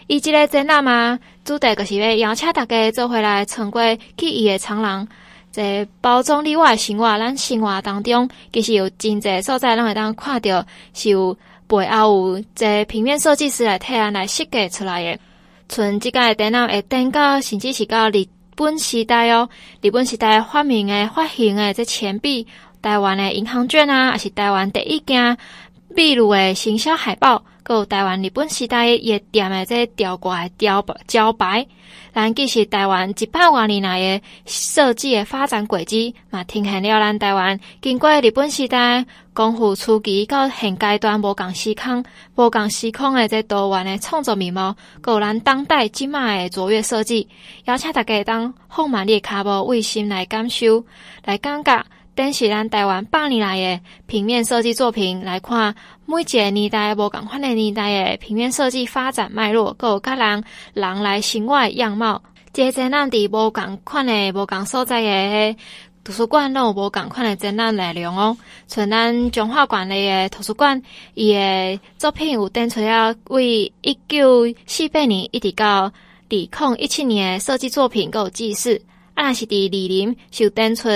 [0.07, 5.07] 伊即个展览嘛，主题就是要邀请大家做回来参观记忆的长廊。
[5.51, 15.19] 在包装里外生活，咱生活当中，其实有真侪所在，咱会当看到是有背后有这平面设计师来提案来设计出来的。
[15.67, 18.25] 从这个展览会展到，甚至是到日
[18.57, 19.47] 本时代哦，
[19.81, 22.47] 日本时代发明诶发行诶这钱币，
[22.81, 25.37] 台湾诶银行券啊，也是台湾第一件
[25.95, 27.43] 秘鲁诶行销海报。
[27.69, 31.67] 有台湾日本时代夜店的这雕挂雕招牌，
[32.13, 42.03] 咱其实台湾一百多年来的设计的发展轨迹，嘛，体现了咱台湾经过日本时代光复初期到现阶段无共时空、
[42.35, 44.75] 无共时空的这多元的创作面貌，
[45.05, 47.27] 有咱当代即卖的卓越设计，
[47.65, 50.83] 邀请大家当放慢你的脚步，为心来感受，
[51.25, 51.83] 来感觉。
[52.17, 55.75] 展示咱台湾百年来的平面设计作品来看，
[56.07, 62.23] 每一个年代无共款的年代的平面设计发展脉络，各有各人人来生活样貌。
[62.51, 65.59] 这个展览伫无共款的无共所在的
[66.03, 68.35] 图书馆，拢有无共款的展览内容哦。
[68.65, 70.81] 像咱中华馆的图书馆，
[71.13, 75.91] 伊的作品有展出了为一九四八年一直到二
[76.29, 76.49] 零
[76.79, 78.81] 一七年的设计作品，各有记事。
[79.17, 80.87] 啊，是伫二林受展出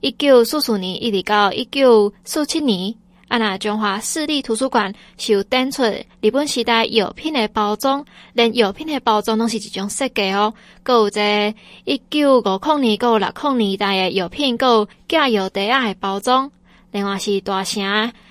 [0.00, 2.94] 一九四四年一直到一九四七年。
[3.26, 5.82] 啊，那中华市立图书馆受展出
[6.20, 10.54] 日本时代药品的包装，连药品的包装拢是一种设计哦。
[10.84, 11.52] 搁有这
[11.84, 16.48] 一九五零年、搁六零年代的药品，搁有假药袋仔的包装。
[16.92, 17.82] 另外是大城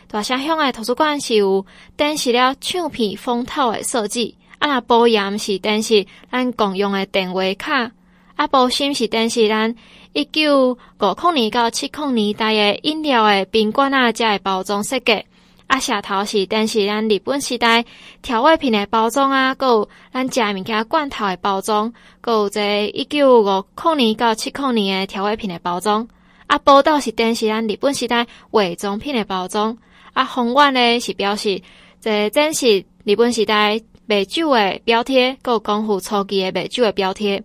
[0.08, 1.66] 大城乡的图书馆是有
[1.98, 4.34] 展示了唱片封套的设计。
[4.60, 7.92] 啊，那保严是展示咱共用的电话卡。
[8.36, 9.74] 啊，保心是展示咱
[10.14, 15.24] 一九五零年到七零年代的饮料的宾馆啊，遮的包装设计。
[15.68, 17.84] 啊，下头是展示咱日本时代
[18.22, 26.08] 调味品的包装啊，搁有咱食物件罐头的包装，搁有这一九五零年到七零年的调味品的包装。
[26.46, 29.76] 啊，宝岛是展示咱日本时代伪装品的包装。
[30.14, 31.60] 啊，红丸呢是表示
[32.00, 37.42] 这展示日本时代卖酒的标贴，搁有功夫初期的卖酒的标贴。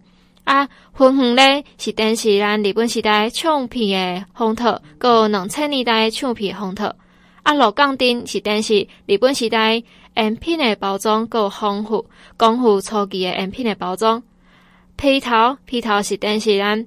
[0.50, 6.92] 啊，粉红咧是电视咱日本时代唱片的封套，搁有两千年代唱片的封套。
[7.44, 9.80] 啊，鹿港町是电视日本时代
[10.16, 12.04] 烟品的包装，搁有丰富
[12.36, 14.20] 功夫初期的烟品的包装。
[14.96, 16.84] 批头批头是电视咱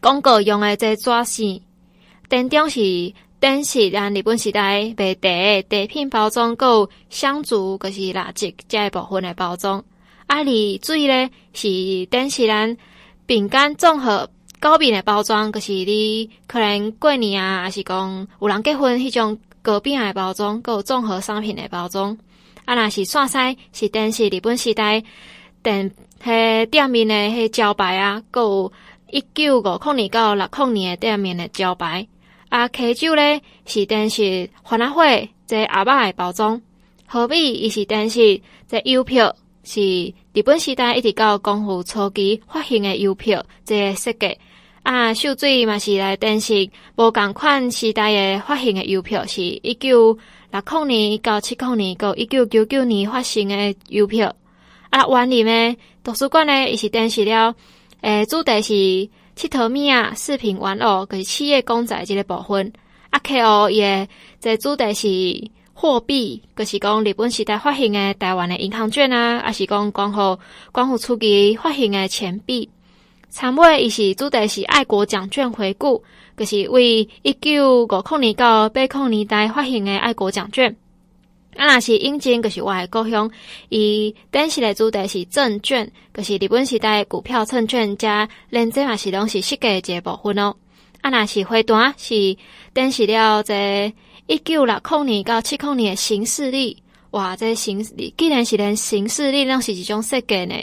[0.00, 1.60] 广告用的这纸线，
[2.28, 2.80] 电中是
[3.40, 9.84] 电视咱日本时代卖茶的茶品包装，搁有香烛，搁是蜡烛这一部分的包装。
[10.26, 12.76] 啊，里水咧是展示咱
[13.26, 22.16] 饼干综合糕饼的包装，可、就是你可能过年啊，还是讲有人结婚迄种糕饼的包装，搁有综合商品的包装。
[22.64, 25.02] 啊，若是线西是展示日本时代
[25.62, 25.90] 店
[26.22, 28.72] 迄店面的迄招牌啊，搁有
[29.10, 32.06] 一九五零年到六零年的店面的招牌。
[32.48, 36.60] 啊，溪酒咧是展示欢乐会这阿嬷的包装，
[37.04, 39.34] 好比伊是展示这邮票。
[39.64, 44.38] 是日本时代一直到光复初期发行的邮票，这个设计
[44.82, 50.16] 啊，秀水嘛是来展示无共款时代的发行的邮票，是一九
[50.52, 54.34] 六零年到七零年到一九九九年发行的邮票。
[54.90, 57.54] 啊，湾里呢图书馆呢，伊是展示了，
[58.02, 62.72] 诶、主题是七头米啊，饰品玩偶，佮是企业公仔这个部分。
[63.10, 65.50] 啊，K O 也这主题是。
[65.74, 70.38] 货币，就是讲日本时代发行的台湾的银行券啊，还是讲光复
[70.72, 72.70] 光复初期发行的钱币。
[73.28, 76.02] 参尾伊是主题是爱国奖券回顾，
[76.36, 80.74] 就是为一九五零年到八零年代发行的爱国奖券。
[81.56, 83.28] 啊，若是引进，就是我的故乡。
[83.68, 90.54] 伊电视的主题是证券，就是日本时代股票证券加连这嘛是拢是设计的一部分哦。
[91.00, 92.36] 啊，若是花旦是
[92.72, 93.92] 电视了这
[94.26, 97.82] 一九六零年到七零年的行事历，哇，这行
[98.16, 100.54] 既然是连行事历拢是一种设计呢。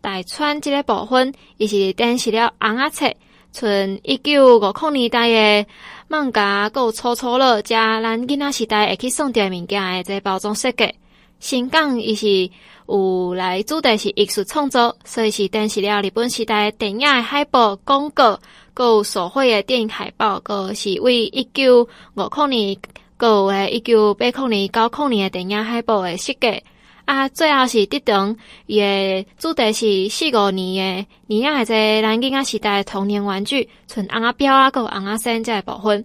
[0.00, 3.14] 大川这个部分，伊是展示了红仔册，
[3.52, 5.66] 从一九五零年代的。
[6.06, 10.94] 艋舺够粗粗了，加咱囡仔时代会去送点物件诶，这包装设计。
[11.40, 12.48] 新港伊是
[12.86, 18.38] 有来主题是艺术创作，所以是展示了日本时代电影诶海报广告，
[18.74, 22.76] 够手绘诶电影海报，够是为一九五零年，
[23.16, 26.62] 够诶一九八零年、九零年诶电影海报诶设计。
[27.04, 28.34] 啊，最后是得当
[28.66, 36.02] 伊诶主题是四五年诶，年仔诶这南京啊时代诶童年玩具，像红仔标啊，搁有红仔线这部分。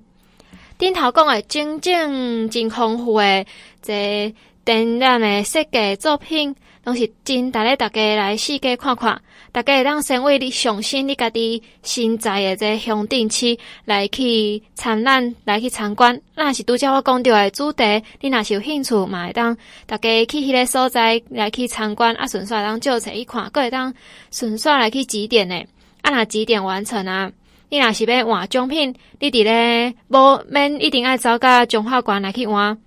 [0.77, 3.47] 顶头讲诶，真正真丰富诶，
[3.81, 4.35] 这
[4.65, 6.53] 展览诶设计作品，
[6.89, 9.21] 拢是真值得大家来细个看看。
[9.51, 16.19] 大家会当先为你上新你家己新在诶这乡镇区来去参览，来去参观。
[16.35, 17.83] 那是拄则我讲到诶主题，
[18.21, 23.93] 你若是有兴趣嘛，会当大家去迄个所在来去参观，啊，顺便当照册一看，阁会当
[24.31, 25.67] 顺便来去指点诶。
[26.01, 27.31] 啊，若指点完成啊，
[27.69, 32.77] 你若是要换奖品，你伫咧无免一定爱走甲中华馆来去换，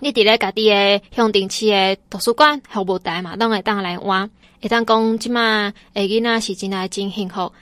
[0.00, 4.30] 你伫咧家己诶乡镇市诶图书馆服务台嘛，拢会当来换。
[4.60, 7.52] 会当讲即马诶囡仔是真来真幸福，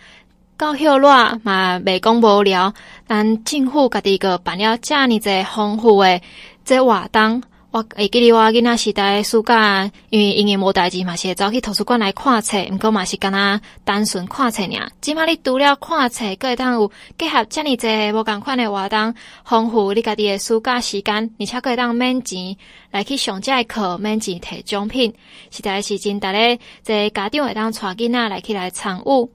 [0.59, 2.73] 教育热嘛袂讲无聊，
[3.07, 5.21] 但政府家己个办了遮尔济
[5.55, 6.23] 丰富诶
[6.65, 7.43] 这活动，
[7.77, 14.91] 我会记得我囡仔时代暑假，因为因为无代志嘛，是会走去图书馆来看册，毋过嘛是干那单纯看册尔。
[15.03, 19.15] 即马你除了看册，阁会当有结合遮尔济无共款诶活动，
[19.45, 22.57] 丰富你家己诶暑假时间，而且阁会当免钱。
[22.93, 25.13] 来去上这课免钱摕奖品，
[25.51, 26.59] 实在是真值得。
[26.83, 29.29] 这家长会当带囡仔来去来参与，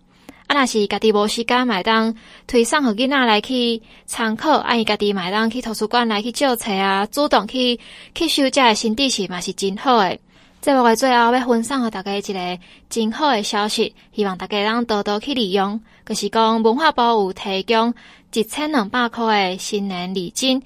[0.51, 2.13] 啊，若是家己无时间，买当
[2.45, 7.79] 推送互囡仔来去参考，啊，伊家己买当去图书馆来去借册啊，主动去
[8.13, 10.19] 去收这个新知识嘛是真好诶。
[10.59, 15.79] 节目的最后要分享给大家一个真好诶消息，希望大家当多多去利用。
[16.05, 17.93] 就是讲文化部有提供
[18.33, 20.61] 一千两百块诶新年礼金。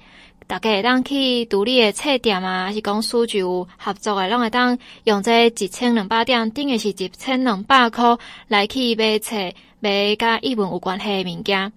[0.48, 8.16] 大家会当去独立的册店啊，还是讲书局合作的，拢会当用这一千两百点，等于是一千两百块
[8.46, 9.34] 来去买册，
[9.80, 11.72] 买甲艺文有关系的物件。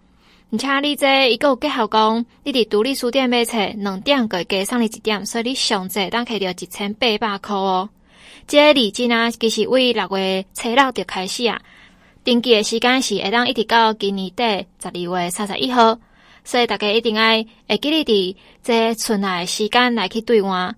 [0.51, 7.89] 而且你这一个有结合讲，你伫独立书店买册，两点个加上你一点，所以你上册当摕到一千八百块哦。
[8.47, 11.59] 这个礼金啊，其实为六月初六就开始啊，
[12.23, 14.43] 登记的时间是会当一直到今年底
[14.79, 15.97] 十二月三十一号。
[16.49, 20.75] 所以大家一定爱会记得伫这存来时间来去兑换。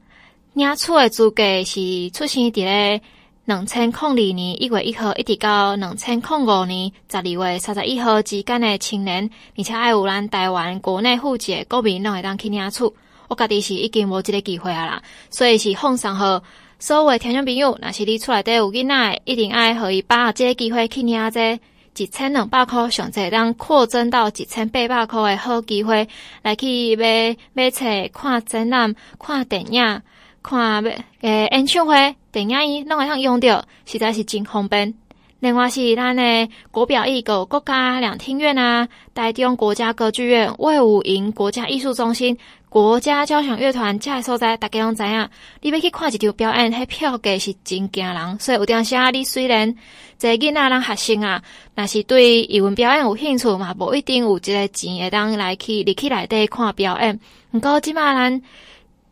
[0.51, 3.01] 领取的资格是出生伫咧
[3.45, 12.83] 两千零二年一月一号，一直到两千零五年十二月三十一号之间的青年，而且爱有咱台湾国内户籍的国民，拢会当去领取。
[13.29, 16.43] 我家己是已经无这个机会啊啦，所以是奉上好
[16.79, 21.57] 所有的听众朋友，若是你厝内底有囡仔，一定爱互伊把握这个机会去领这。
[21.97, 26.07] 一千两百块，上侪当扩增到一千八百块的好机会，
[26.41, 30.01] 来去买买册、看展览、看电影、
[30.41, 30.83] 看
[31.19, 34.93] 诶演唱会、电影院，拢会通用着，实在是真方便。
[35.39, 42.37] 另外是咱诶国表艺个国家两厅院啊，台中国家歌剧院、魏武营国家艺术中心、
[42.71, 45.29] 国家交响乐团这些所在，大家拢知影。
[45.59, 49.75] 你要去看一场表演，迄票价是真惊人，所以有当时啊，你虽然
[50.17, 51.43] 坐囡仔人学生啊，
[51.75, 57.19] 若是对语文表演有兴趣嘛，无一定有这个钱会当来去入去内底看表演。
[57.51, 58.41] 毋过即马咱。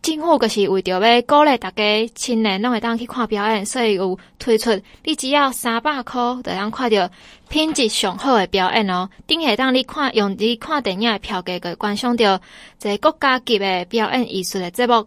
[0.02, 4.72] 政府就是为着要鼓励大家青年拢会当去看表演，所以有推出
[5.04, 7.10] 你只要三百块就当看到
[7.50, 9.10] 品质上好的表演哦。
[9.28, 12.39] 顶下当你看用你看电影的票价，个观赏到
[12.80, 15.06] 这国家级的表演艺术的节目。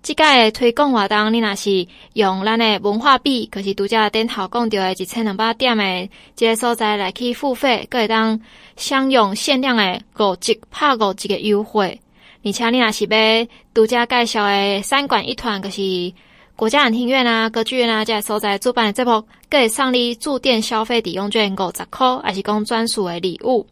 [0.00, 8.40] 即个的推广活动，你若是用咱的文化币，可是独家电头讲到的一千两百点的这个所在来去付费，个会当
[8.76, 12.00] 享用限量的五折拍五折的优惠。
[12.48, 16.12] 而且你若是要独家介绍诶三馆一团，就是
[16.56, 23.66] 国家两厅院啊、歌剧院啊，这个所在主办的节目，可以送你驻店消费抵用券五十块，还是讲专属的礼物。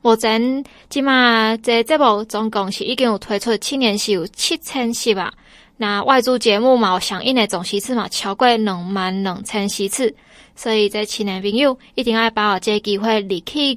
[0.00, 5.32] 目前即马这个节目总共是已经有推出七年是有七千席吧，
[5.76, 10.14] 那外组节目嘛，有上映的总席次嘛超过两万两千席次，
[10.54, 13.74] 所以这青年朋友一定要把握这机会，离去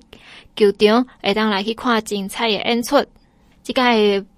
[0.56, 3.04] 球场，会当来去看精彩的演出。
[3.68, 3.82] 即个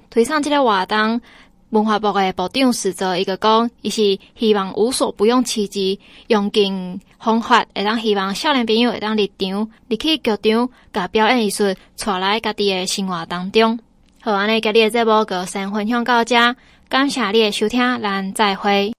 [0.10, 1.22] 推上即个活动，
[1.70, 11.64] 文化部诶部长史泽一个讲，伊是希望无所不用其极，用尽方法，会当希望少年朋友会当入场，入去剧场，甲表演艺术
[12.04, 13.78] 带来家己诶生活当中。
[14.20, 16.56] 好，安尼今日诶节目就先分享到遮，
[16.90, 18.92] 感谢你诶收听，咱再会。